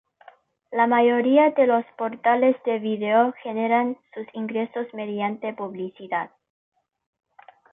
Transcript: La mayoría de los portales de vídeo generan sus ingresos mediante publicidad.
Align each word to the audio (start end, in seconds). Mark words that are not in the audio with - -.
La 0.71 0.87
mayoría 0.87 1.51
de 1.51 1.67
los 1.67 1.85
portales 1.95 2.55
de 2.65 2.79
vídeo 2.79 3.33
generan 3.43 3.99
sus 4.15 4.25
ingresos 4.33 4.87
mediante 4.95 5.53
publicidad. 5.53 6.31